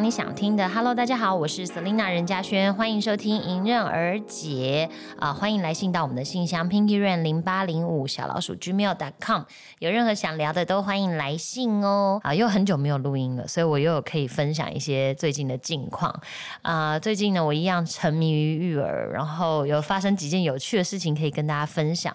[0.00, 0.68] 讲你想听的。
[0.68, 4.88] Hello，大家好，我是 Selina 任嘉轩，欢迎收听迎刃而解
[5.18, 5.32] 啊！
[5.32, 9.42] 欢迎来信到我们的信箱 Pinky ran 零八零五小老鼠 Gmail.com，
[9.78, 12.20] 有任何想聊的都欢迎来信哦。
[12.22, 16.14] 啊，又很久没有录音了，所以我又有可以分享一些最近的近况
[16.62, 16.98] 啊。
[16.98, 22.14] 最近呢，我一样沉迷于育儿，然后有发生几件有趣的事情可以跟大家分享。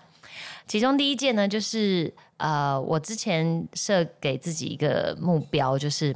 [0.68, 6.16] 其中第一件呢，就是呃，我之前设给自己一个目标，就是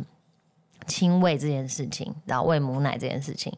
[0.89, 3.55] 亲喂这件事情，然后喂母奶这件事情，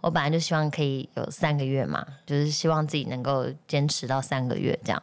[0.00, 5.02] 我本来就希望可以有三个月嘛，就是希望自己能够坚持到三个月这样。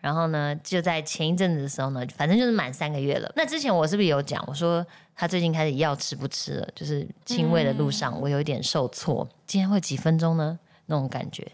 [0.00, 3.30] 然后呢，就在前一阵子的时候呢，反正就是满三个月了。
[3.36, 9.28] 那之前我是不是有讲，我说他最近开始药吃不吃了，就是亲喂的路上我有一点受挫。
[9.46, 10.58] 今天会几分钟呢？
[10.86, 11.46] 那种感觉，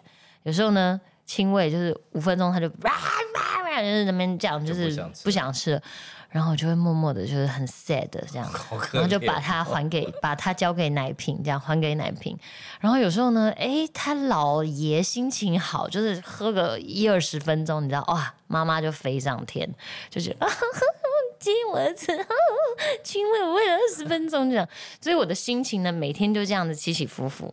[0.44, 1.00] 有时候呢。
[1.26, 4.90] 亲喂就是五分钟，他就哇哇哇，就是那边讲，就是
[5.24, 5.80] 不想吃，
[6.30, 8.48] 然后我就会默默的，就是很 sad 这样，
[8.92, 12.38] 然后就把它还给， 把它交给奶瓶，这样还给奶瓶。
[12.80, 19.68] 然后有时候呢，哎，他老爷心情好，就是喝个一二十分钟，你知道哇，妈妈就飞上天，
[20.08, 20.46] 就是啊，
[21.40, 22.12] 接我的车，
[23.02, 24.68] 亲喂我喂了二十分钟这样，
[25.00, 27.52] 所以我的心情呢，每天就这样子起起伏伏。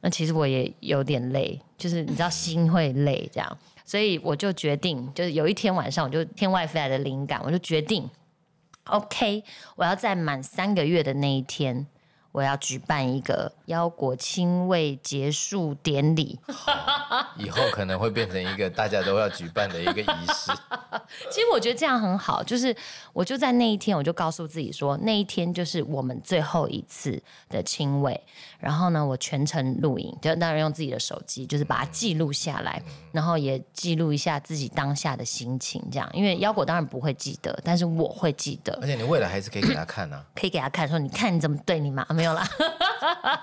[0.00, 8.10] 那其实我也有点累，就是你知道心会累这样，所以我就决定，就是有一天晚上，我就天外飞来的灵感，我就决定
[8.84, 9.42] ，OK，
[9.76, 11.86] 我要在满三个月的那一天。
[12.32, 16.38] 我要举办一个腰果亲喂结束典礼，
[17.36, 20.52] 以后可能会变成一个大家都要举办的一个仪式。
[21.30, 22.74] 其实我觉得这样很好，就是
[23.12, 28.18] 我就在那一天，我就告诉自己说，那一天就是我们最后一次的亲喂。
[28.58, 35.82] 然后呢，我全程录影，就当然用自己的手机，就是把它记录下来，然后也记录一下自己当下的心情。
[35.92, 38.76] 这样，因为腰果当然不会记得，但是我会记得。
[38.80, 42.32] 而且你未来还是可以给他看啊，可以给他看，说你看你怎么对你妈没有。
[42.32, 42.46] 啦，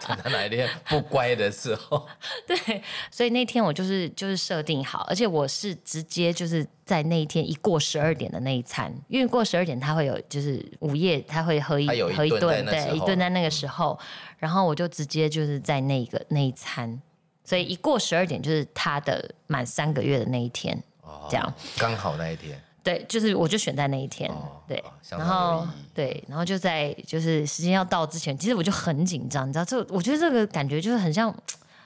[0.07, 2.07] 等 他哪一天不乖的时候，
[2.47, 2.81] 对，
[3.11, 13.97] 所以那天我就是就是设定好，而且我是直接就是在那一天一过十二点的那一餐，因为过十二点他会有就是午夜他会喝一喝一顿，对，一顿在那个时候，
[14.37, 17.01] 然后我就直接就是在那个那一餐，
[17.43, 20.81] 所以一过十二点就是他的满三个月的那一天，
[21.29, 21.53] 这样。
[21.77, 22.61] 刚好那一天。
[22.85, 24.31] 对，就是我就选在那一天，
[24.67, 31.33] 对，然后对，然后就在就是时间要到之前，其实我就很紧张，你知道，这我觉得这个感觉就是很像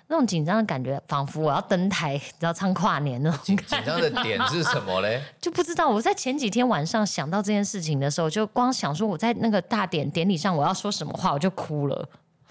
[0.08, 3.40] 那种紧张的感觉，仿佛我要登台，你知道唱跨年那种。
[3.46, 5.22] 紧张的点是什么嘞？
[5.40, 5.88] 就不知道。
[5.88, 12.10] 我在前几天晚上想到这件事情的时候，就光想说我在那个大典典礼上我要说什么话，我就哭了。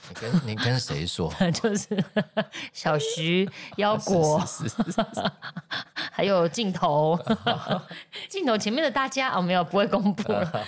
[0.09, 1.32] 你跟你跟谁说？
[1.53, 1.86] 就是
[2.72, 4.42] 小徐腰果，
[6.12, 7.19] 还有镜头，
[8.28, 10.66] 镜头前面的大家哦，没有不会公布了。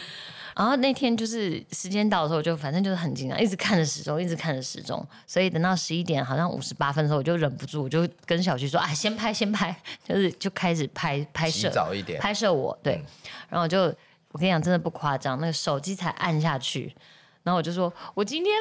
[0.57, 5.07] 然后那天就是时间到的时候，就反正就是很紧张，一直看着时钟，一直看着时钟。
[5.27, 9.75] 所以等到十一点好像五十八分的时候，我就忍不住，我就跟小徐说：“啊，先拍，先拍。”
[10.07, 12.79] 就是就开始拍拍摄，早一点拍摄我。
[12.83, 13.03] 对，
[13.49, 13.85] 然后我就
[14.33, 16.95] 我跟你讲，真的不夸张，那个手机才按下去。
[17.43, 18.55] 然后我就说，我今天，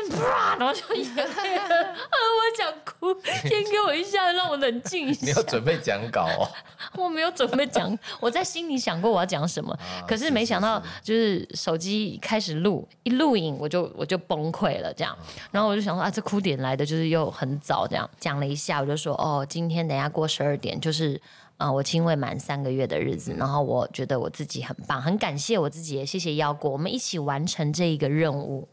[0.57, 1.21] 然后就眼泪，
[1.57, 5.25] 啊，我想哭，先给我一下，让我冷静一下。
[5.25, 6.47] 你要准备讲稿哦？
[6.95, 15.15] 我没有准备讲，我在心里想过我要讲什么，可是没想到就是手机开始录，一录影我就我就崩溃了，这样。
[15.51, 21.21] 然后我就想说啊，这哭点来的就是又很早，这样讲了一下，我就说哦，今天等下过十二点就是。
[21.59, 28.67] 啊，我亲喂满三个月的日子，然后我觉得我自己很棒，很感谢我自己，也谢谢腰果，我们一起完成这一个任务。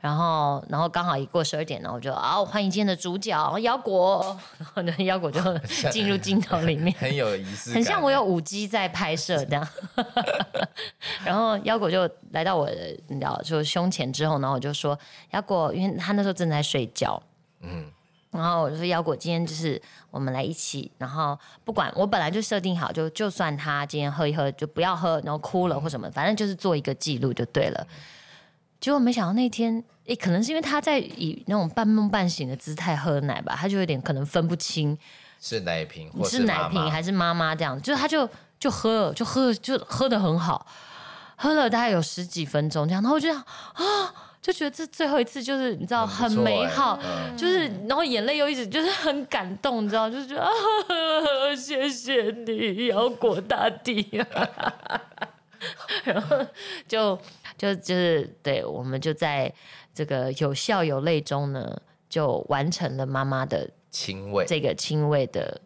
[0.00, 5.40] 然后，然后刚好一过十二点呢，我就啊，欢迎今天的主角腰果， 然后呢，腰果就
[5.90, 9.68] 进入镜头里面，很有仪式，很像我有舞姬在拍摄这样。
[11.24, 14.98] 然后腰果就来到我的，你知道，就胸前之后呢，我就说
[15.30, 17.22] 腰果，因为他那时候正在睡觉，
[17.60, 17.84] 嗯。
[18.30, 19.80] 然后我就说腰果今天就是
[20.10, 27.86] 我们来一起，然后不管我本来就设定好，就就算他今天喝一喝就不要喝，然后哭了或什么，反正就是做一个记录就对了。
[28.78, 34.96] 结果没想到那天，诶，可能是因为他在以那种半梦半醒的姿态喝奶吧，他就有点可能分不清
[35.40, 38.28] 是奶瓶或是奶瓶还是妈妈这样，就是他就
[38.60, 40.66] 就喝了，就喝就喝的很好，
[41.36, 44.14] 喝了大概有十几分钟这样，然后我就想啊。
[44.40, 46.98] 就觉得这最后一次就是你知道很美好，
[47.36, 50.50] 就是然后眼泪又一直就是很感动，你知道，就是觉得啊，
[51.56, 54.00] 谢谢你，腰果大地。
[54.20, 54.48] 啊，
[56.04, 56.36] 然后
[56.86, 57.18] 就
[57.58, 59.52] 就就是对，我们就在
[59.92, 61.76] 这个有笑有泪中呢，
[62.08, 65.60] 就完成了妈妈的亲喂，这个亲喂的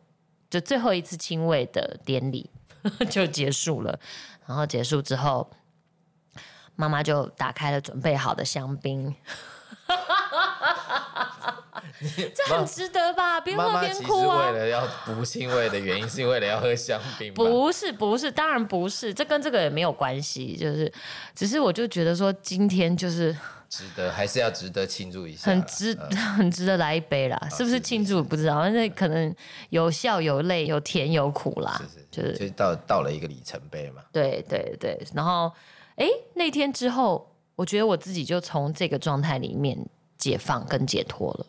[0.49, 2.49] 就最后一次亲喂的典礼
[3.11, 4.01] 就结束了，
[4.47, 5.49] 然后结束之后。
[6.77, 9.15] 妈妈就打开了准备好的香槟。
[12.35, 13.41] 这很值得吧？
[13.41, 14.59] 不用在那妈妈其实边哭啊为！
[14.59, 17.45] 了要不欣慰的原因，是为了要喝香槟吧？
[17.45, 20.93] 不是不是，当然不是，这跟这个也没有关系，就是
[21.35, 23.37] 只是我就觉得说今天就是
[23.69, 25.51] 值得，还是要值得庆祝一下。
[25.51, 29.35] 很值、嗯 很值得来一杯啦，是不是是庆祝不知道，但是可能
[29.71, 34.03] 有笑有泪有甜有苦啦，是是，就是就到到了一个里程碑嘛。
[34.11, 35.53] 对对对，然后
[35.97, 39.79] 哎那天之后，我觉得我自己就从这个状态里面
[40.19, 41.47] 解放跟解脱了。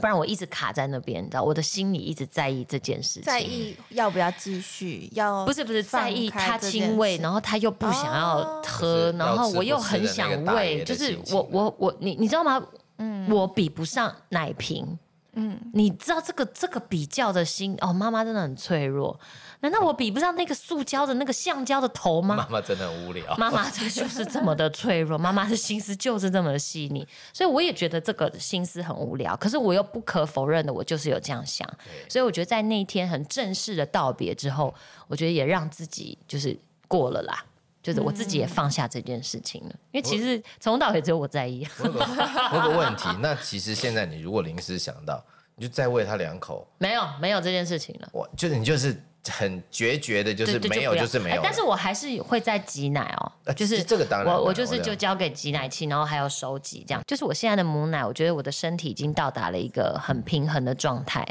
[0.00, 12.60] 不然我一直卡在那边，你知道，我的心里一直在意这件事情，在意要不要继续，要不是不是在意他亲喂，然后他又不想要哦喝，就是然后我又很想喂，就是我我我你你知道吗？
[12.98, 14.98] 嗯，我比不上奶瓶。
[15.36, 19.18] 嗯，你知道这个这个比较的心哦，妈妈真的很脆弱。
[19.60, 22.36] 难道我比不上那个塑胶的那个橡胶的头吗？
[22.36, 23.34] 妈妈真的很无聊。
[23.36, 29.34] 妈妈她就是这么的脆弱， 妈妈的心思就是这么的细腻，所以我也觉得这个心思很无聊。
[29.36, 31.66] 可是我又不可否认的，我就是有这样想，
[32.08, 34.74] 所以我觉得在那一天很正式的道别之后，
[35.08, 37.44] 我觉得也让自己就是过了啦。
[37.84, 45.22] 就是我自己也放下这件事情了，因为其实从头到尾只有我在意， 我有个问题，那其实现在你如果临时想到，
[45.54, 48.08] 你就再喂他两口，没有没有这件事情了。
[48.10, 48.98] 我就是你就是
[49.28, 57.02] 很决绝的，就是没有就是没有但是我还是会在挤奶哦，啊就是这个当然我我就是就交给挤奶器，然后还有手挤这样。
[57.06, 61.22] 就是我现在的母奶，我觉得我的身体已经到达了一个很平衡的状态，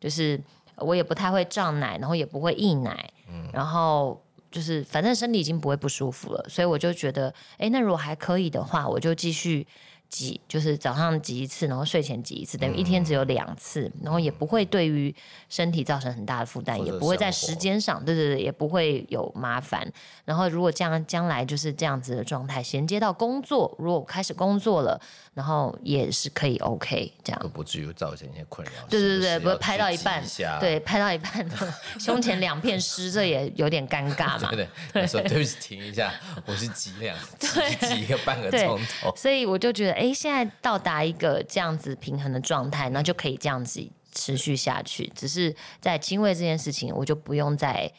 [0.00, 0.40] 就是
[0.76, 4.18] 我也不太会胀奶，然后也不会溢奶，嗯然后。
[4.50, 9.66] 就是反正身体已经不会不舒服了，所以我就觉得，哎，那如果还可以的话，我就继续
[10.08, 15.14] 挤，就是早上挤一次，然后睡前挤一次，等于一天只有两次，然后也不会对于
[15.48, 19.86] 身体造成很大的负担，也不会在时间上，对对对，也不会有麻烦。
[20.24, 25.00] 然后如果这样将来就是这样子的状态，衔接到工作，如果我开始工作了，
[25.34, 27.48] 然后也是可以 OK 这样都。
[27.48, 28.72] 不至于造成一些困扰。
[28.88, 30.22] 对对对，不会拍到一半
[30.58, 31.46] 对，拍到一半
[32.00, 34.48] 胸前两片 湿，这也有点尴尬嘛。
[34.56, 36.12] 对对，我说对不起，停一下，
[36.46, 39.14] 我是挤两挤挤一个半个钟头。
[39.16, 45.10] 所以我就觉得，哎，现在到达一个这样子平衡的状态，那就可以这样子持续下去。
[45.14, 47.92] 只是在轻微这件事情，我就不用再。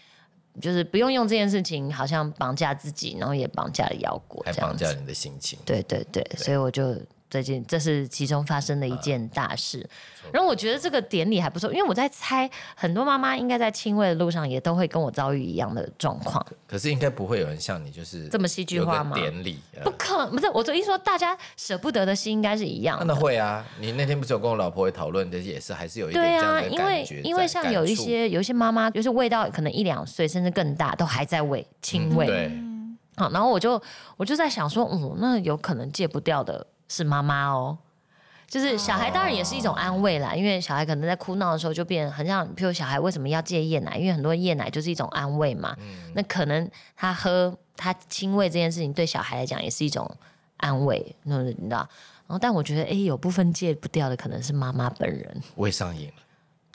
[0.59, 6.97] 就是不用用这件事情，好像绑架自己，然后也绑架了摇滚，还绑架你的心情，对对对，所以我就
[7.29, 9.87] 最近这是其中发生的一件大事。
[10.31, 16.45] 然后我觉得这个典礼还不错，因为我在猜很多妈妈应该在亲喂的路上也都会跟我遭遇一样的状况。
[16.67, 23.05] 可是应该不会有人像你，就是这么戏剧化吗典礼，呃不可不是，我的意思说，大家舍不得的心应该是一样的。
[23.05, 32.27] 那会啊，你那天不是有跟我老婆会讨论的，也是还是有一点对啊，因为因为像有一些有一些妈妈，就是喂到可能一两岁甚至更大，都还在喂亲喂。
[32.27, 32.51] 对，
[33.15, 33.81] 好，然后我就
[34.17, 37.77] 我就在想说，嗯，那有可能戒不掉的是妈妈哦。
[38.47, 43.95] 就是小孩当然也是一种安慰啦，因为小孩可能在哭闹的时候就变很像，譬如小孩为什么要戒夜奶？
[43.95, 45.75] 因为很多夜奶就是一种安慰嘛。
[45.79, 50.09] 嗯那可能他喝他亲喂这件事情对小孩来讲也是一种
[50.57, 51.87] 安慰，那你知道？
[52.25, 55.41] 然后但我觉得，哎，有部分戒不掉的可能是妈妈本人。
[55.55, 56.13] 我也上瘾了。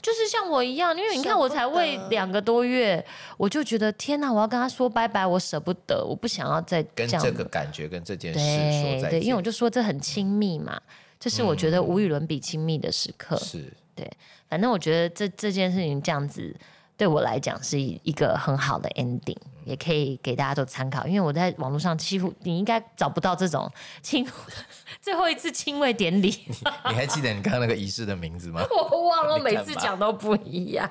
[0.05, 3.03] 就是像我一样，因为你看我才喂两个多月，
[3.37, 10.79] 我就觉得天哪，我要跟他说拜拜，我舍不得，我不想要再跟这个感觉跟这件事说再对对，因为我，就说这很亲密嘛，
[11.19, 13.35] 这是我觉得无与伦比亲密的时刻。
[13.37, 13.73] 是。
[13.95, 14.07] 对
[14.47, 16.55] 反正我觉得这这件事情这样子
[16.95, 19.35] 对我来讲是一个很好的 ending，
[19.65, 21.05] 也可以给大家做参考。
[21.05, 23.69] 因为我在网络上几乎你应该找不到这种
[24.01, 24.25] 亲
[25.01, 26.29] 最后一次亲喂典礼，
[26.89, 28.61] 你还记得你刚刚那个仪式的名字吗？
[28.91, 30.89] 我忘了，每次讲都不一样。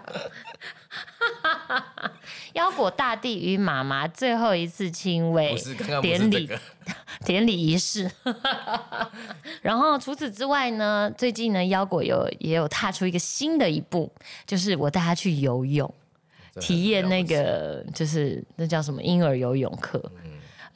[2.53, 5.57] 腰果大地与妈妈最后一次亲喂
[6.01, 6.61] 典礼这个，
[7.25, 8.09] 典礼仪式。
[9.61, 14.13] 然后除此之外呢，最近呢，腰果有也有踏出一个新的一步，
[14.47, 15.93] 就是我带他去游泳，
[16.61, 20.03] 体验那个就是那叫什么婴儿游泳课。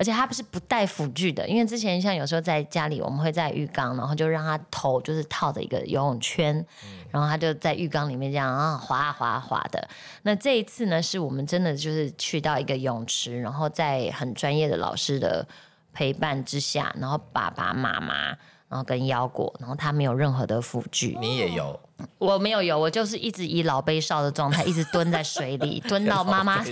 [0.00, 6.64] 而且他不是不带辅具的，因为之前像有时候在家里，我们会在浴缸，然后就让他头就是套着一个游泳圈，
[7.10, 9.88] 然后他就在浴缸里面这样啊滑啊滑啊滑的。
[10.22, 15.44] 那这一次呢，是我们真的就是去到一个泳池，然后在很专业的老师的
[15.92, 21.78] 陪伴之下，然后爸爸妈妈，然后跟腰果，然后他没有任何的辅具，你也有
[22.18, 26.62] 我没有有，我就是一直以老背少的状态，一直蹲在水里，蹲到妈妈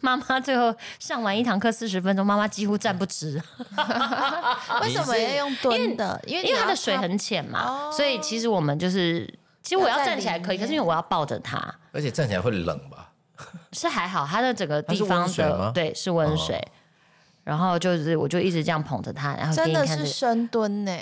[0.00, 3.42] 妈妈最后上完一堂课四十分钟，妈妈几乎站不直，
[4.82, 6.20] 为什么要用蹲的？
[6.26, 9.26] 因为因为它它的水很浅嘛，哦所以其实我们就是，
[9.62, 11.58] 其实我要站起来可以，可是因为我要抱着它，
[11.92, 13.10] 而且站起来会冷吧？
[13.72, 16.62] 是还好，它的整个地方的对是温水。
[17.44, 20.92] 然后就是我就一直这样捧着他，然后给真的是深蹲呢，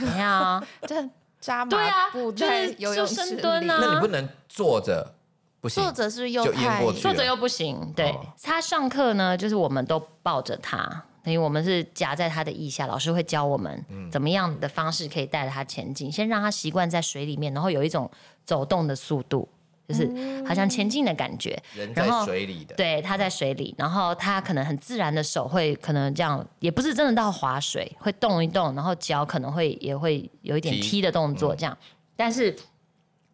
[0.00, 0.66] 怎么样啊？
[0.86, 0.94] 这
[1.40, 5.14] 扎对啊马步就是在游泳就深池里蹲啊那你不能坐着，
[5.60, 5.82] 不行。
[5.82, 18.10] 坐着是不是又淹太过去坐着又不行，对、哦他上课呢，就是我们都抱着他，等于我们是夹在他的腋下，老师会教我们嗯怎么样的方式可以带着他前进，先让他习惯在水里面，然后有一种
[18.44, 19.48] 走动的速度，
[19.88, 20.06] 就是
[20.46, 21.60] 好像前进的感觉。
[21.74, 31.76] 人在然后水里的，对，他在水里，然后他可能很自然的手会可能这样，也不是真的到划水，会动一动，然后脚可能会也会有一点踢踢的动作这样，
[32.14, 32.54] 但是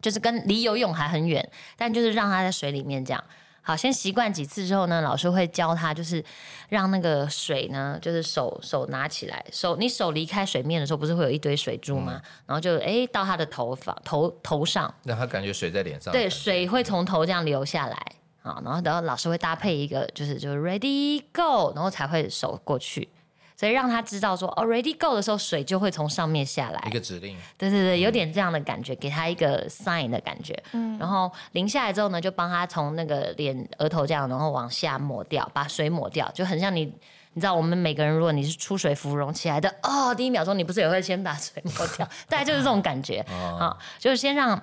[0.01, 3.23] 就是跟离游泳还很远，但就是让他在水里面这样。
[3.67, 6.23] 好，先习惯几次之后呢，老师会教他，就是
[6.69, 12.21] 让那个水呢，就是手手拿起来，手你手离开水面的时候，不是会有一堆水珠吗？
[12.45, 16.11] 然后就哎到他的头发头头上，让他感觉水在脸上。
[16.11, 17.97] 对，水会从头这样流下来
[18.43, 23.09] 啊，然后然后老师会搭配一个就是就是 ready go，然后才会手过去，
[23.55, 26.91] 所以让他知道说哦 ready go 的时候，水就会从上面下来一。
[26.91, 30.57] 个指令，对对对，有点这样的感觉，给他一个 sign 的感觉。
[30.73, 36.93] 嗯，然后淋下来之后呢，就帮他从那个脸额头这样，然后往下抹掉，把水抹掉，就很像你。
[37.37, 43.19] 你知道我们每个人，如果你是出水芙蓉起来的哦，第一秒钟你不是也会先把水抹掉，大概就是这种感觉
[43.59, 44.57] 啊，就是先让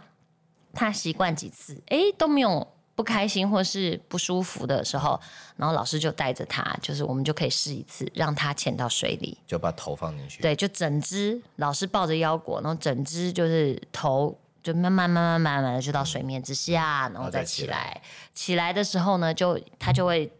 [0.73, 5.21] 他习惯几次，哎都没有不开心或是不舒服的时候，
[5.57, 10.43] 然后老师就带着他，就是我们就可以试一次，让他潜到水里，就把头放进去。
[10.43, 18.01] 对，就整只老师抱着腰果，然后整只就是头就慢慢慢慢慢慢的就到水面之下，然后再起来。
[18.33, 20.33] 起来的时候呢，就他就会。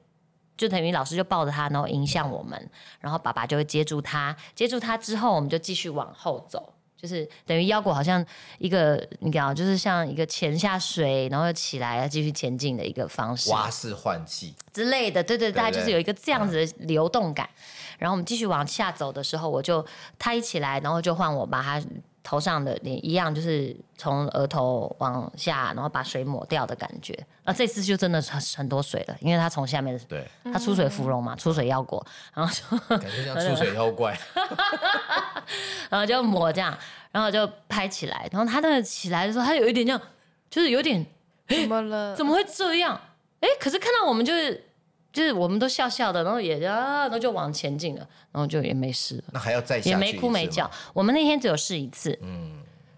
[0.55, 8.25] 就等于老师就抱着他，然后迎向我们，然后爸爸就会接住他，接住他之后，我们就继续往后走，就是等于腰果好像
[8.59, 13.51] 一个你讲，就是像一个潜下水，然后又起来继续前进的一个方式。
[13.51, 17.51] 蛙式换气，之类的，对对，大概就是有一个这样子的流动感。
[17.99, 19.85] 然后我们继续往下走的时候，我就
[20.17, 21.83] 他一起来，然后就换我把他
[22.23, 27.17] 头上的脸一样，就是从额头往下，然后把水抹掉的感觉。
[27.45, 34.17] 那，这次就真的很很多水了，因为他从下面，对，他出水芙蓉嘛，出水腰果，然后就感觉像出水妖怪。
[35.93, 36.75] 然后就抹这样，
[37.11, 40.01] 然后就拍起来，然后他那个起来的时候，他有一点这样，
[40.49, 41.05] 就是有点
[41.47, 42.17] 怎么了？
[42.17, 42.99] 怎么会这样？
[43.41, 44.65] 哎，可是看到我们就是
[45.13, 50.71] 就是我们都笑笑的，然后也啊，然后就往前进了，然后就也没事了，那还要再下去也没哭没叫。
[50.95, 52.53] 我们那天只有试一次，嗯，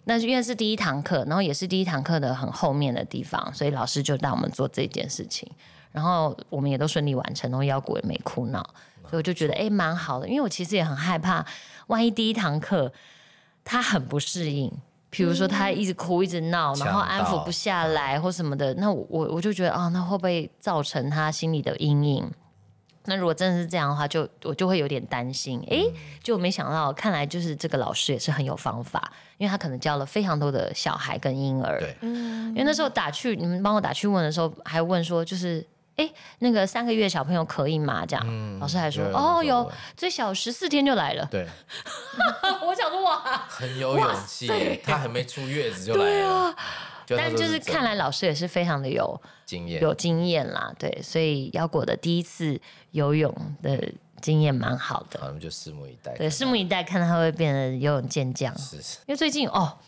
[0.05, 5.51] 那是因为是第一堂课，然后也是第一堂课的很后面的地方，所以老师就让我们做这件事情，
[5.91, 8.63] 然后我们也都顺利完成，然后腰果也没哭闹，
[9.03, 11.45] 所以我就觉得哎蛮好的，因为我其实也很害怕，
[11.89, 12.93] 万一第一堂课
[13.65, 14.73] 他很不适应。
[15.17, 22.29] 比如说他一直哭一直闹，然后安抚不下来或什么的，那我我我就觉得啊，那会不会造成他心里的阴影？
[23.05, 25.61] 那如果真的是这样的话，就我就会有点担心。
[25.69, 25.85] 诶，
[26.21, 31.79] 就没想到，看来就是这个老师也是很有方法，因为他可能教了非常多的小孩跟婴儿。
[31.79, 35.65] 对因为那时候打去你们帮我打去问的时候，还问说就是。
[35.97, 38.05] 诶，那个三个月小朋友可以吗？
[38.05, 41.25] 这样，老师还说哦，有最小十四天就来了。
[41.31, 41.47] 对，
[42.67, 44.49] 我想说哇， 很有勇气，
[44.85, 46.55] 他还没出月子就来了。
[47.07, 52.59] 就他说但就是看来老师也是非常的有经验，有经验啦，对，所以腰果的第一次
[52.93, 53.33] 游泳
[53.63, 53.79] 的
[54.23, 55.21] 经验蛮好的。
[55.21, 56.13] 好，我们就拭目以待。
[56.17, 58.57] 对，拭目以待，看他会变得游泳健将。
[58.59, 59.79] 是是，因为最近哦，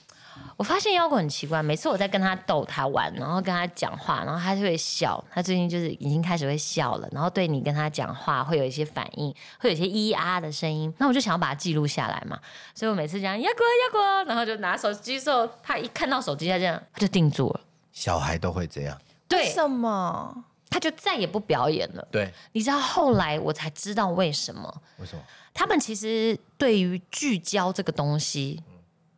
[0.57, 5.23] 我发现妖怪很奇怪，每次我在跟他逗他玩，然后跟他讲话，然后他就会笑。
[5.31, 10.93] 他最近就是已经开始会笑了，然后对你跟他讲话会有一些反应，会有一些咿啊的声音。
[10.99, 12.39] 那我就想要把它记录下来嘛，
[12.75, 17.61] 所以我每次讲妖怪妖怪，然后就拿手机的时候，他一看到手机，他这样他就定住了，
[17.93, 18.99] 小孩都会这样。
[19.29, 20.45] 对为，什么？
[20.71, 22.09] 他就再也不表演了。
[22.11, 24.83] 对，你知道后来我才知道为什么。
[24.99, 25.23] 为什么？
[25.55, 28.63] 他们其实对于聚焦这个东西，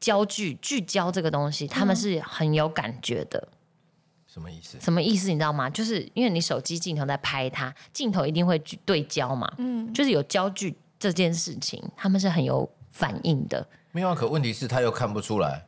[0.01, 3.49] 焦距、聚焦这个东西，他们是很有感觉的。
[4.27, 4.79] 什么意思？
[4.81, 5.29] 什么意思？
[5.29, 5.69] 你知道吗？
[5.71, 13.67] 就是因为你手机镜头在拍它，镜头一定会聚对焦嘛，嗯，就是有焦距这件事情，他们是很有反应的。
[13.91, 15.67] 没有啊，可问题是他又看不出来。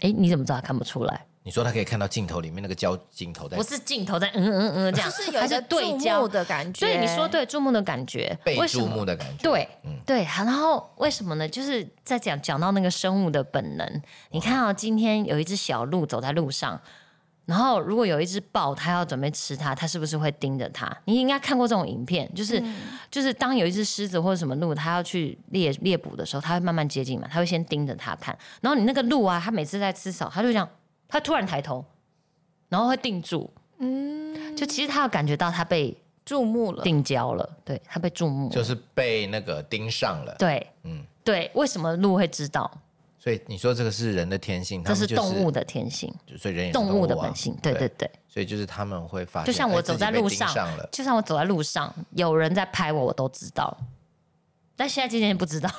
[0.00, 1.26] 哎，你怎么知道他看不出来？
[1.46, 6.86] 你说他可以看到镜头里面那个焦镜头在不是镜头在嗯嗯嗯这样，就是有它一个注对焦目的感觉。
[6.86, 9.42] 对，你说对，注目的感觉，被注目的感觉。
[9.42, 11.46] 对，嗯对，然后为什么呢？
[11.46, 14.02] 就是在讲讲到那个生物的本能。
[14.30, 16.80] 你看到、今天有一只小鹿走在路上，
[17.44, 20.90] 然后如果有一只豹，它要准备吃它，它是不是会盯着它？
[21.04, 22.62] 你应该看过这种影片，就是、
[23.10, 28.34] 就是当有一只狮子或者什么鹿，它要去猎猎捕的时候，它会慢慢接近嘛，它会先盯着它看。
[28.62, 30.66] 然后你那个鹿啊，它每次在吃草，它就这样，
[31.08, 31.84] 它突然抬头，
[32.68, 33.50] 然后会定住。
[33.78, 40.34] 嗯，就其实他有感觉到他被注目了，定焦了，对他被注目了，就是被那个盯上了。
[40.38, 42.70] 对，嗯，对，为什么鹿会知道？
[43.18, 47.56] 所以你说这个是人的天性，他这是动物的天性，就所以人也是动物的啊本性。
[47.62, 53.76] 对对对，所以就是他们会发现，就像我走在路上上，就像我走在路上，有人在拍我，我都知道。
[54.76, 55.70] 但现在今年不知道，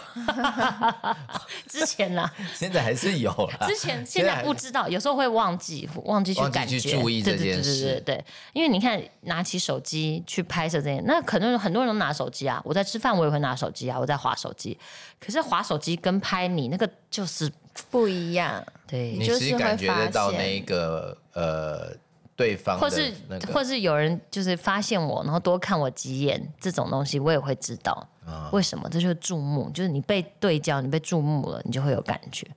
[1.67, 3.67] 之前呢，现在还是有啦。
[3.67, 12.61] 之前现在不知道，有时候会忘记，忘记去感觉，去注意这件对对对对事对对，因为你看，拿起手机去拍摄这些，那可能很多人都拿手机啊。
[12.63, 14.77] 我在吃饭，我也会拿手机啊，我在划手机。
[15.19, 17.51] 可是划手机跟拍你那个就是
[17.89, 18.63] 不一样。
[18.87, 21.91] 对，你就是感觉得到那个呃
[22.35, 23.13] 对方的或是
[23.53, 27.91] 或是有人就是发现我，然后多看我几眼，这种东西我也会知道。
[28.25, 28.89] 啊为什么？
[28.89, 32.47] 这就是注目，就是你被对焦，你被注目了，你就会有感觉。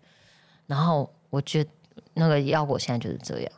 [0.67, 1.71] 然后我觉得
[2.15, 3.53] 那个腰果现在就是这样。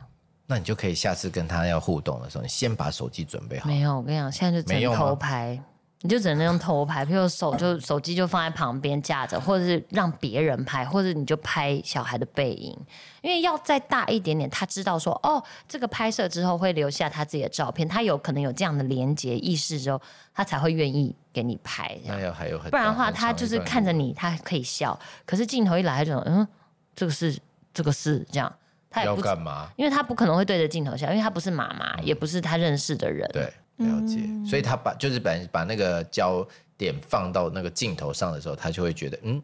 [0.46, 3.68] 那你就可以下次跟他要互动的时候，你先把手机准备好。
[3.68, 5.62] 没有，我跟你讲，现在就只能没用吗偷拍，
[6.02, 12.74] 你就只能用偷拍，譬如手就手机就放在旁边架着，或者是让别人拍，或者你就拍小孩的背影，
[13.20, 20.00] 因为要再大一点点，他知道说哦，这个拍摄之后会留下他自己的照片，他有可能有这样的连接意识之后，
[20.32, 21.98] 他才会愿意给你拍。
[22.06, 26.48] 那要还有很不然的话，他就是看着你，他可以笑，可是镜头一来，他就嗯，
[26.96, 27.38] 这个是
[27.74, 28.50] 这个是这样，
[28.88, 29.68] 他也要不干嘛？
[29.76, 33.28] 因为他不可能会对着镜头笑，因为他不是妈妈，也不是他认识的人。
[33.34, 34.20] 对，了解。
[34.48, 36.46] 所以他把就是把把那个焦
[36.76, 39.42] 点放到那个镜头上的时候，他就会觉得，嗯，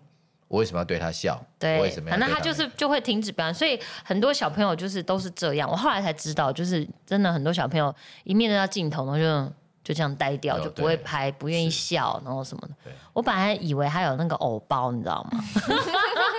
[0.48, 1.34] 我为什么要对他笑？
[1.60, 5.68] 我为对什，么要反正他就是就会停止表演，所以很多小朋友就是都是这样。
[5.70, 9.52] 我后来才知道，就是真的很多小朋友一面对到镜头，然后就
[9.84, 12.90] 就这样呆掉，就不会拍，不愿意笑，然后什么的。
[13.12, 15.40] 我本来以为他有那个偶包，你知道吗？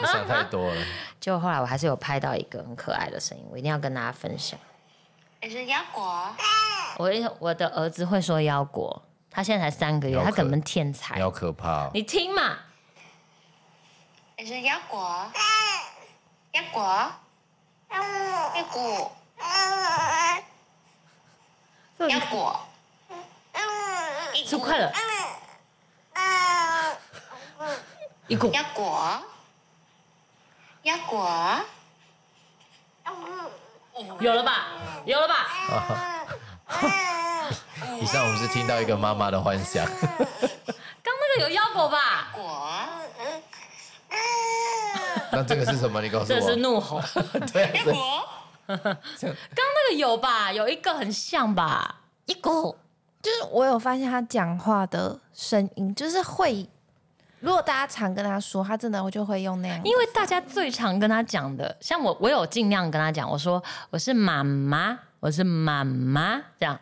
[0.01, 0.82] 你想太多了。
[1.20, 4.60] 结果后来我还是有拍到一个很可爱的声音，我一定要跟大家分享。
[5.39, 6.36] 你是腰果，
[6.97, 11.15] 我我的儿子会说腰果，他现在才三个月，他可能天才。
[11.15, 11.21] 你。
[11.21, 11.86] 好可怕。
[11.86, 11.91] 哦！
[11.93, 12.58] 你听嘛，
[14.38, 15.32] 你是腰果，
[16.54, 17.12] 腰果，
[17.91, 19.12] 腰果，
[22.00, 22.60] 腰果，
[24.43, 24.91] 是快了，
[28.28, 29.21] 一股腰果，
[30.82, 31.62] 腰果，
[34.19, 34.67] 有了吧，
[35.08, 35.48] 有了吧。
[38.02, 39.86] 以上我们是听到一个妈妈的幻想，
[41.02, 42.28] 刚那个有腰果吧？
[42.34, 42.70] 果，
[45.32, 46.02] 那这个是什么？
[46.02, 46.56] 你告诉我这是我。
[46.58, 47.02] 怒吼。
[47.54, 48.28] 对啊，腰果，
[48.67, 48.78] 刚
[49.56, 50.52] 那个有吧？
[50.52, 52.02] 有一个很像吧？
[52.26, 52.78] 一股
[53.22, 56.70] 就是我有发现他讲话的声音，就是会，
[57.39, 59.80] 如果大家常跟他说，他真的我就会用那样。
[59.84, 66.80] 因为大家最常跟他讲的，像我，我有尽量跟他讲，我说我是妈妈，我是妈妈这样。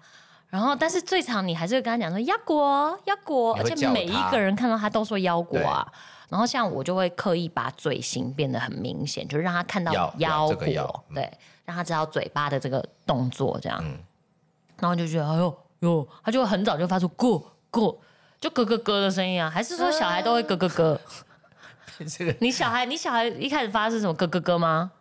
[0.48, 5.86] 然后，但是最常你还是会跟他讲说腰果，腰果，而且每一个人看到他都说腰果啊。
[6.30, 13.80] 然后像我就会刻意把嘴型变得很明显，就让他看到腰腰果，这个嗯对，让他知道嘴巴的这个动作这样。
[13.84, 13.98] 嗯
[14.78, 17.42] 然后就觉得哎呦呦，他就会很早就发出咯
[17.72, 17.98] 咯，
[18.40, 19.50] 就咯咯咯的声音啊。
[19.50, 21.02] 还是说小孩都会咯咯咯？
[22.18, 24.92] 这个你小孩，你小孩一开始发是什么咯咯咯吗？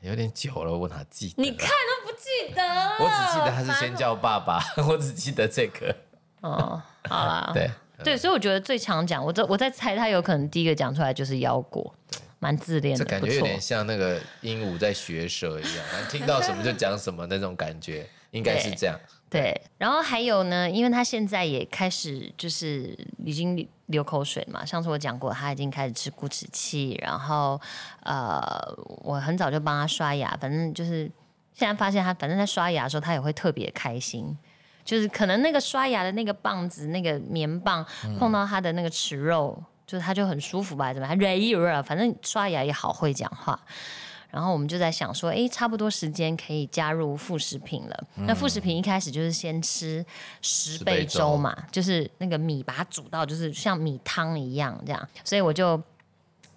[0.00, 1.42] 有点久了，我哪记得？
[1.42, 2.62] 你看，都不记得。
[2.98, 5.94] 我只记得他是先叫爸爸， 我只记得这个。
[6.42, 7.70] 哦，好啦， 对，
[8.04, 11.92] 对，所以我觉得最常讲，我在我在猜他有可能第一个讲出来就是腰果，
[12.38, 13.20] 蛮自恋的，这感。
[13.22, 18.98] 觉有点像那个鹦鹉在学舌一样，听到什么就讲什么那种感觉，应该是这样。
[19.28, 27.60] 对，然后还有呢，因为他现在也开始就是已经流口水嘛，上次我讲过，他已经开始吃固齿器，然后
[28.04, 28.48] 呃，
[29.02, 31.10] 我很早就帮他刷牙，反正就是
[31.52, 34.36] 现在发现他，反正在刷牙的时候，他也会特别开心。
[34.84, 37.84] 就是可能那个刷牙的那个棒子、那个棉棒
[38.20, 40.94] 碰到他的那个齿肉，就是他就很舒服吧？
[40.94, 41.82] 怎么还热一热？
[41.82, 43.60] 反正刷牙也好会讲话。
[44.36, 48.04] 然后我们就在想说，哎，差不多时间可以加入副食品了。
[48.16, 50.04] 那副食品一开始就是先吃
[50.42, 55.82] 十倍倍粥粥嘛，就是那个米把它煮到就是像米汤一样这样，所以我就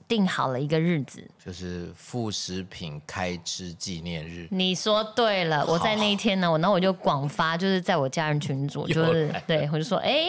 [0.09, 1.25] 定好了一个日子。
[1.45, 10.25] 就是副食品开支纪念日，你说对了，我在那一天呢，我然后我就广发，就是在我家人群组，就是对我就说，哎，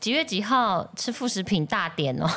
[0.00, 2.28] 几月几号吃副食品大典哦，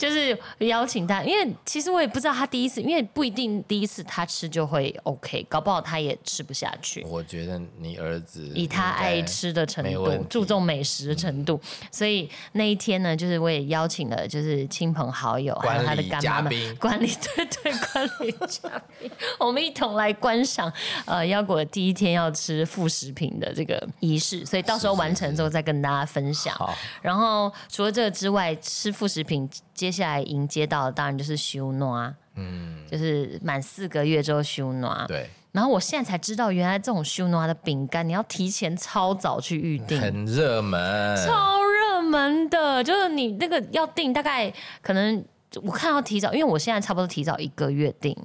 [0.00, 7.04] 就就是邀请他，因为其实我也不知道他第一次，因为不一定第一次他吃就会 OK，搞不好他也吃不下去。
[7.04, 11.60] 我觉得你儿子以他爱吃的程度注重美食的程度，
[11.92, 16.76] 所以那一天呢，就是我也邀请了就是亲朋好友，还有他的干妈们。
[16.76, 20.72] 管理对对管理嘉宾，我们一同来观赏
[21.04, 26.54] 呃腰果第一天要吃副食品的这个仪式，所以到时候完成之后再跟大家分享。
[26.54, 35.04] 好，然后除了这个之外，吃副食品，接下来迎接到的当然就是修诺，嗯，就是满四个月之后修诺。
[35.08, 45.24] 对，然后我现在才知道，原来这种修诺的饼干你要提前超早去预定，很热门，超热门的，就是你那个要订，大概可能
[45.62, 48.16] 我看到提早，因为我现在差不多提早一个月订，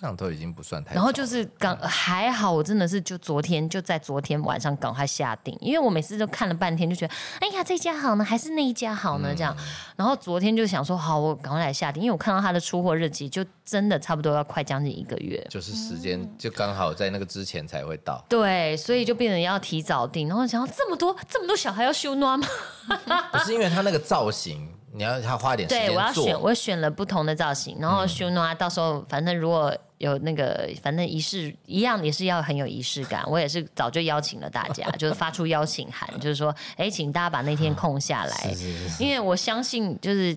[0.00, 0.94] 这样都已经不算太。
[0.94, 9.56] 然后就是刚还好，我真的是就昨天就在昨天晚上赶快下定，因为我每次都看了半天，就觉得哎呀这家好呢，还是那一家好呢这样。
[9.96, 15.44] 然后昨天就想说好，我赶快来下定，因为我看到它的出货日期就真的差不多要快将近一个月。
[15.50, 18.24] 就是时间就刚好在那个之前才会到。
[18.28, 22.46] 对，所以就变成要提早定，然后想要这么多这么多小孩要修暖吗？
[23.32, 26.38] 不是因为它那个造型，你要他花点时对，我要选，做。
[26.38, 33.22] 我选了不同的造型，然后修诺啊，到时候反正如果有那个，反正仪式一样也是要很有仪式感。
[33.28, 40.36] 我也是早就邀请了大家， 就是发出邀请函，就是说，哎，请大家把那天空下来， 是是是因为我相信就是。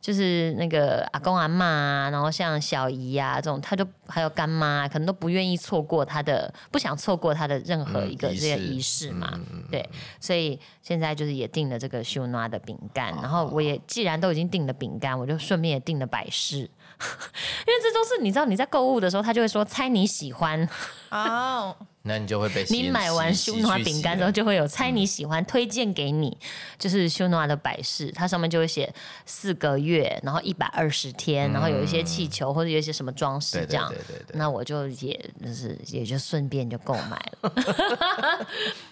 [0.00, 9.30] 就是那个阿公阿妈啊，然后像小姨啊这种，他就还有干妈啊，可能都不愿意错过他的，不想错过他的任何一个这个仪式嘛。
[9.34, 9.86] 嗯对，
[10.18, 16.68] 所以现在就是也订了这个秀娜的饼干，哦然后我也既然都已经订了饼干，我就顺便也订了百事，
[17.66, 20.68] 因为这都是你知道你在购物的时候，他就会说猜你喜欢，
[21.10, 26.36] 哦， 那你就会被你买完修诺饼干之后，就会有猜你喜欢推荐给你，
[26.78, 28.92] 就是修诺的百事，它上面就会写
[29.26, 33.88] 四个月，然后一百二十天，然后有一些气球或者有一些什么装饰这样。
[33.88, 33.98] 对。
[33.98, 37.52] 对对对，那我就也就是也就顺便就购买了，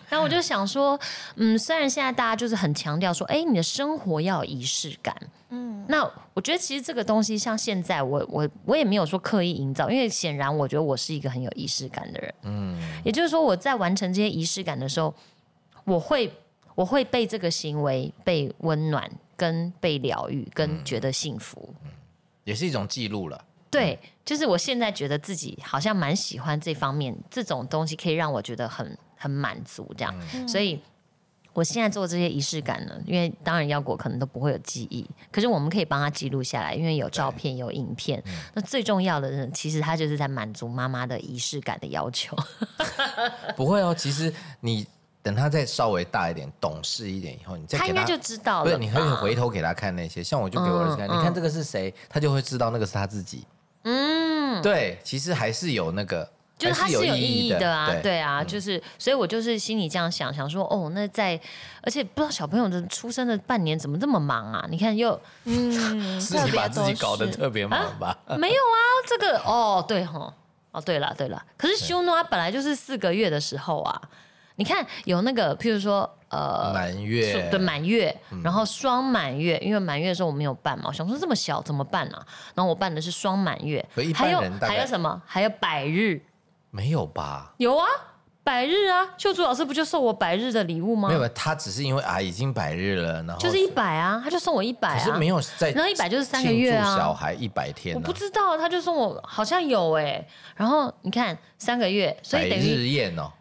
[0.09, 0.99] 然后我就想说，
[1.37, 5.14] 嗯，虽然现在大家就是很强调说，哎，你的生活要有仪式感，
[5.51, 6.03] 嗯，那
[6.35, 15.15] 我觉得其实这个东西像现在我我我也没有说刻意营造，因为显然我觉得我是一个很有仪式感的人，嗯，也就是说我在完成这些仪式感的时候，
[15.85, 16.33] 我会
[16.75, 21.73] 我会被这个行为被温暖，跟被疗愈，跟觉得幸福。
[22.43, 23.45] 也是一种记录了。
[23.71, 30.81] 对，就是我现在觉得自己好像蛮喜欢这方面，这种东西可以让我觉得很很满足，这样，所以。
[31.57, 38.23] 我现在做这些仪式感呢，因为当然腰果可能都不会有记忆，可是我们可以帮他记录下来，因为有照片有影片。
[38.53, 42.37] 那最重要的呢，其实他就是在满足妈妈的仪式感的要求。
[43.57, 44.87] 不会哦，其实你
[45.23, 48.71] 等他再稍微大一点、懂事一点以后，你再给他应该就知道了吧。
[48.71, 53.47] 不是，你可以回头给他看那些，像我就给我儿子看，嗯你看这个是谁，他就会知道那个是他自己。
[53.85, 61.38] 嗯，对，其实还是有那个，就是它是有意义的啊，对对啊，就是，所以我就是心里这样想，想说，哦，那在，
[61.83, 64.66] 而且不知道小朋友的出生的半年怎么这么忙啊？
[64.71, 65.73] 你看又嗯，
[66.21, 68.16] 是你把自己搞得特别忙吧？
[68.38, 70.33] 没有啊，这个哦，对吼，
[70.73, 74.01] 哦，对了对了，可是修诺本来就是四个月的时候啊，
[74.57, 82.27] 你看有那个，譬如说呃，满月嗯对满月，然后双满月，因为满月的时候我没有办嘛，我想说这么小怎么办啊？
[82.55, 85.21] 然后我办的是双满月还有还有什么？
[85.27, 86.21] 还有百日，
[86.70, 87.55] 没有吧？
[87.57, 87.87] 有啊，
[88.44, 91.09] 百日啊，秀珠老师不就送我百日的礼物吗？
[91.09, 94.98] 没有，他只是因为啊已经百日了，然后就是一百啊，他就送我一百啊。
[94.98, 103.33] 可是没有在，然后100就是三个月啊小孩一百天我，不知道，他就送我好像有哎、然后你看三个月，所以等百日宴哦，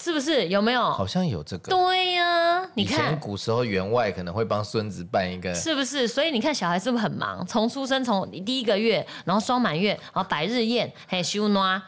[0.00, 0.92] 是不是有没有？
[0.92, 1.70] 好像有这个。
[1.70, 6.06] 对呀、你看古时候员外可能会帮孙子办一个，是不是？
[6.06, 7.44] 所以你看小孩是不是很忙？
[7.46, 11.82] 从出生从第一个月，然后双满月，然后百日宴，还有休诺，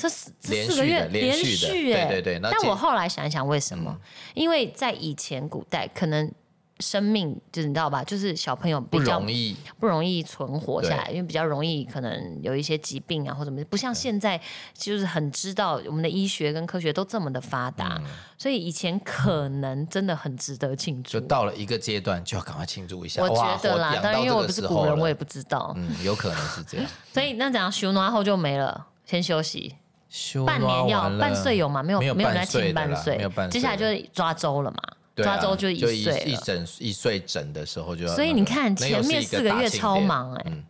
[0.00, 1.56] 这四这连四个月续的连续
[1.92, 3.90] 的对对对但我后来想一想，为什么？
[3.90, 4.00] 嗯
[4.34, 6.32] 因为在以前古代，可能
[6.78, 9.54] 生命就是你知道吧，就是小朋友不比较容易。
[9.78, 14.40] 不容易存活下来，因为比较容易可能有一些疾病啊或者什么，不像现在
[14.72, 18.00] 就是很知道我们的医学跟科学都这么的发达，
[18.38, 21.26] 所以以前可能真的很值得庆祝就。
[21.26, 23.22] 到了一个阶段，就要赶快庆祝一下。
[23.22, 26.86] 我哇觉得啦，活养当然因为我不是古人，我也不知道，嗯，有可能是这样。
[27.12, 29.74] 所以那怎样休暖后就没了，先休息。
[30.10, 31.82] 休半年要半岁有吗？
[31.82, 34.76] 没有没有在半岁的啦庆半岁，没有半岁接下来就是抓周了嘛，
[35.14, 36.24] 对啊抓周就一岁了。
[36.24, 38.16] 一整一岁整的时候就要那个。
[38.16, 40.64] 所以你看前面四个月超忙哎嗯，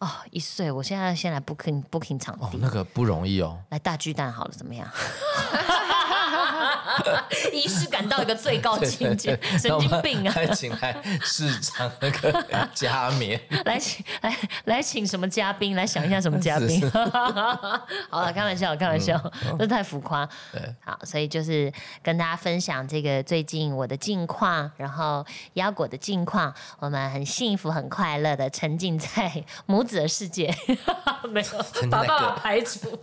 [0.00, 3.58] 哦，一岁，我现在先来 booking booking 场哦，那个不容易哦。
[3.70, 4.86] 来大巨蛋好了，怎么样？
[7.52, 10.32] 仪式感到一个最高境界， 神经病啊！
[10.32, 15.76] 还请来市长那个加冕， 来请来来请什么嘉宾？
[15.76, 16.90] 来想一下什么嘉宾？
[18.10, 19.20] 好了，开玩笑，开玩笑，
[19.58, 20.28] 这太浮夸。
[20.52, 25.24] 对，好，所以就是跟大家分享这个最近我的近况，然后
[25.54, 30.54] 腰果的近况，我们很幸福、很快乐的沉浸在母子的世界，
[31.30, 32.98] 没有把爸爸排除。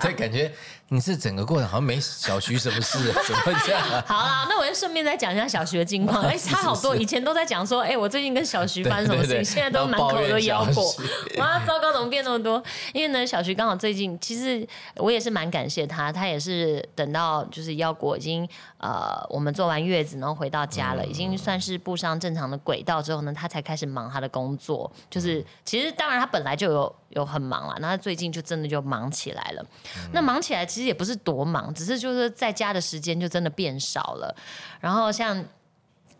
[0.00, 0.52] 这，感觉
[0.88, 3.12] 你是整个过程好像没小徐什么事，
[3.44, 3.82] 怎么这样？
[4.06, 6.22] 好啦，那我就顺便再讲一下小徐的近况。
[6.28, 10.94] 哎，差好多，以前都在讲说，哎，我最近跟小徐发生什么事情，现在都满口都腰果。
[11.38, 12.62] 哇，糟糕，怎么变那么多？
[12.92, 14.66] 因为呢，小徐刚好最近，其实
[14.96, 24.90] 我也是蛮感谢他，他也是等到就是腰果已经呃，我们做完月子，然后回到家了，已经算是步上正常的轨道之后呢，他才开始忙他的工作。
[25.10, 29.64] 就是其实当然他本来就有有很忙了，那他最近就真的就忙起来了。
[30.12, 34.34] 那忙起来其实也不是多忙，只是就是在家的时间就真的变少了。
[34.80, 35.36] 然后像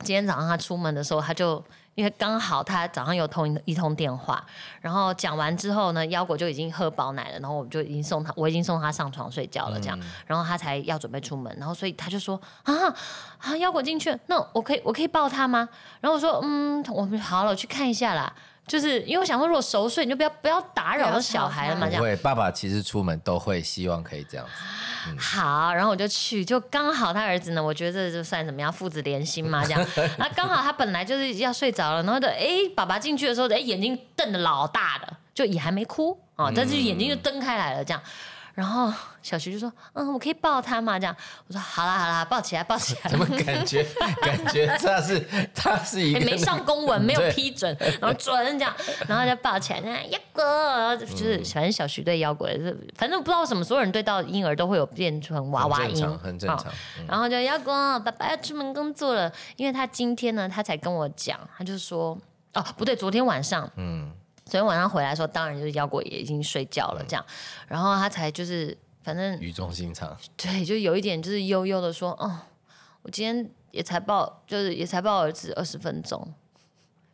[0.01, 1.65] 今天早上他出门的时候，他就。
[1.97, 4.43] 因为刚好他早上有通一通电话，
[4.81, 12.73] 然后讲完之后呢，腰果就已经喝饱奶了，然后我们就已经送他，我已经送他上床睡觉了，这样，然后他才要准备出门，然后所以他就说啊
[13.39, 15.69] 啊，腰果进去，那我可以我可以抱他吗？
[16.01, 18.33] 然后我说嗯，我们好了，我去看一下啦。
[18.70, 21.88] 就是因为我想说，如果熟睡，你就不要不要打扰到小孩了嘛。
[21.88, 24.52] 这样，会爸爸其实出门都会希望可以这样子。
[25.18, 29.85] 好，然后我就去，就刚好他儿子呢，我觉得这就算怎么样，父子连心嘛，这样。
[30.18, 38.00] 那刚好他本来就是要睡着了，然后的哎，爸爸进去的时候，哎，眼睛瞪得老大的，就也还没哭啊，但是眼睛就睁开来了，这样。
[38.55, 41.17] 然后小徐就说：“嗯，我可以抱他嘛？”这样。
[41.47, 43.01] 我说：“好啦好啦，抱起来抱起来。
[43.11, 43.85] ”怎么感觉？
[44.23, 48.75] 感觉他是他是一个没上公文，没有批准，然后准这样，
[49.07, 56.67] 然后就抱起来，那幺哥就是反正小徐对腰果是，反正不知道什么，所有人对到婴儿都会有变成娃娃音，很正常。
[57.07, 62.19] 然后就腰果爸爸要出门工作了，因为他今天呢，他才跟我讲，他就说
[62.55, 64.11] ：“哦，不对，昨天晚上，嗯。”
[64.51, 67.25] 昨天晚上回来的时候，当然就是腰果也已经睡觉了，这样，
[67.69, 72.37] 然后他才就是反正语重心长，对，就有一点就是悠悠的说，哦，
[73.03, 76.35] 我今天也才抱，就是也才抱儿子二十分钟，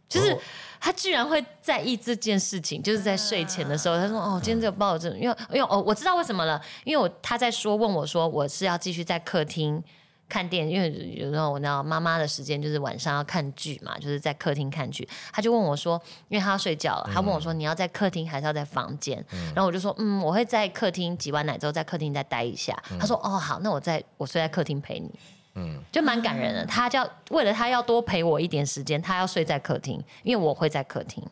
[0.09, 0.35] 就是
[0.81, 9.85] 他居然会在意这件事情，就是在睡前的时候，他说，哦，今天这个抱儿子，因为因为哦，我知道为什么了，因为我他在说问我说，我是要继续在客厅。
[10.29, 15.09] 看电，因为有时候我知道妈妈的时间就是晚上要看剧嘛，就是在客厅看剧。
[15.33, 19.25] 他就问我说，因为他要睡觉了，他问我说，你要在客厅还是要在房间？
[19.55, 22.77] 然后我就说，嗯，我会在客厅挤完奶之后在客厅再待一下。
[22.99, 25.11] 他说，哦，好，那我在我睡在客厅陪你。
[25.55, 26.67] 嗯，就蛮感人的。
[26.67, 31.25] 他叫为了他要多陪我一点时间，他要睡在客厅，因为我会在客厅。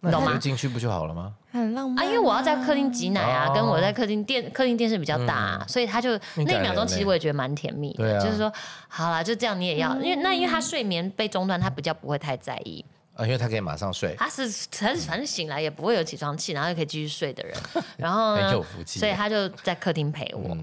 [0.00, 0.36] 你懂吗？
[0.36, 1.34] 进去不就好了吗？
[1.52, 2.08] 很浪漫啊！
[2.08, 8.20] 因为我要在客厅挤奶啊，跟我在客厅电客厅电视比较大，所以他就那一秒钟，其实我也觉得蛮甜蜜的。
[8.20, 8.52] 就是说，
[8.88, 12.84] 好了，就这样你也要，因为那因为他睡眠被中断，他比较不会太在意
[13.14, 14.14] 啊，因为他可以马上睡。
[14.16, 17.56] 他是他是反正醒来也不会有起床气，然后又可以继续睡的人。
[17.98, 20.56] 然后很有福气，所以他就在客厅陪我。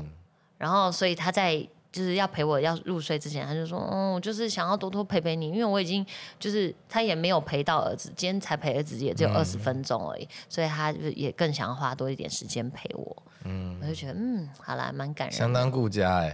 [0.58, 1.67] 然后所以他在。
[1.97, 6.05] 就是要陪我要入睡之前，他就说：“嗯，我就是想要多多陪陪你，因为我已经
[6.39, 13.23] 就是他也没有陪到儿子，今天才陪儿子也只有二十分钟而已，所以他就也更想要花多一点时间陪我。
[13.45, 16.31] 嗯，我就觉得嗯，好啦，蛮感人，相当顾家哎，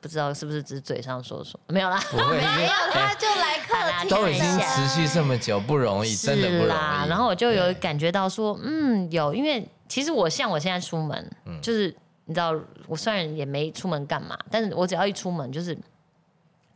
[0.00, 7.08] 不知道是不是只是嘴上说说，没有啦，不会，没有他就来客厅，都已经持续这么久，不容易，真的不容易。
[7.10, 11.94] 然后我就有感觉到说，嗯，有，因为其实我像我现在出门，就是。
[12.30, 12.54] 你知道，
[12.86, 15.76] 我虽然也没出门干嘛，但是我只要一出门，就是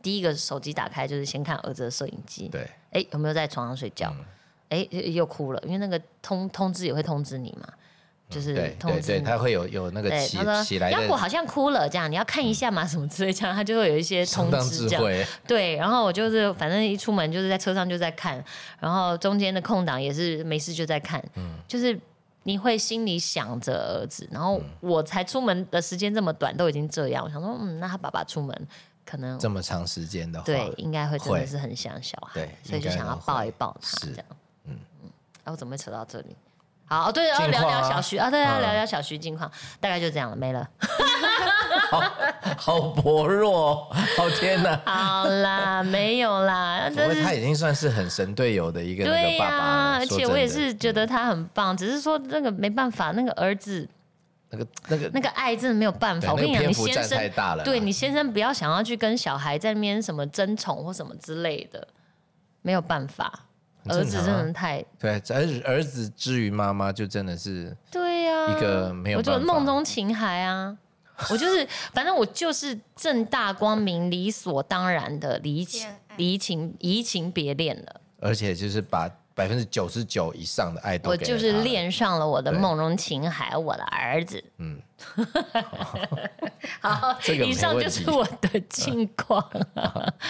[0.01, 2.49] 第一个手机打开，就是先看儿子的摄影机。
[2.49, 4.13] 对，哎，有没有在床上睡觉？
[4.67, 7.69] 哎，又哭了，因为那个通通知也会通知你嘛，
[8.29, 10.91] 就是通知，他会有有那个起起来。
[10.91, 15.27] 要果好像哭了，这样你要看一下嘛，什么之类，这样他就会有一些通知这样。
[15.47, 18.43] 对，然后我就是反正一出门就是在车上就在看，
[18.81, 21.97] 然后中间的空档也是没事就在看，嗯，就是。
[22.47, 27.23] 你会心里想着儿子，然后我才出门的时间这么短，都已经这样。
[27.25, 28.67] 我想说，嗯，那他爸爸出门
[29.03, 34.25] 可能这么长时间的话，对，应该会真的是很想小孩，所以就想要抱一抱他这样。
[34.65, 35.09] 嗯嗯，
[35.43, 36.35] 然后怎么会扯到这里？
[36.87, 40.67] 好，对，然后聊聊小徐啊，对啊，聊聊小徐近况，大概就这样了，没了。
[41.89, 42.01] 好
[42.57, 44.79] 好薄弱， 好天哪！
[44.85, 53.87] 好啦， 没有啦，但是他已经算是很神队友的一个那个爸爸而且我也是觉得他很棒，只是说那个没办法，那个儿子，
[54.49, 56.31] 那个那个那个爱真的没有办法。
[56.31, 61.87] 我跟你讲，你先生太大了，对你先生不要想要去跟小孩在那边什么争宠或什么之类的，
[62.61, 63.45] 没有办法。
[63.89, 70.77] 儿子真的太对，儿子儿子之于妈妈就真的是对呀，一个没有，我就梦中情孩啊。
[71.31, 78.01] 我就是，反正我就是正大光明、理所当然的离情离情移情别恋了。
[78.19, 84.41] 而且就是把百分之九十九以上的爱都我就是恋上了我的对梦中情海，我的儿子。
[84.59, 84.81] 嗯，
[86.79, 89.45] 好， 这个以上就是我的近况，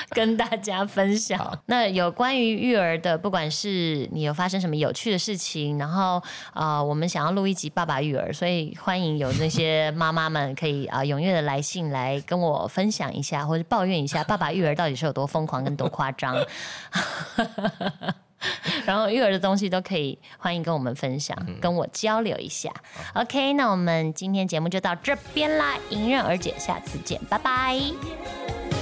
[0.09, 1.55] 跟大家分享。
[1.67, 6.19] 那有关于育儿的，不管是你有发生什么有趣的事情，然后
[6.55, 16.35] 呃，我们想要录一集爸爸育儿，所以欢迎有那些妈妈们可以啊、踊跃的来信来跟我分享一下，或者抱怨一下爸爸育儿到底是有多疯狂跟多夸张。
[18.85, 22.71] 然后育儿的东西都可以欢迎跟我们分享，跟我交流一下。
[23.13, 28.74] OK，那我们今天节目就到这边啦，迎刃而解，下次见，拜拜。